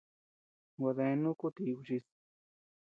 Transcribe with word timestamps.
Gua 0.79 0.91
deanu 0.97 1.29
ku 1.39 1.47
ti 1.55 1.63
kuchis. 1.77 2.05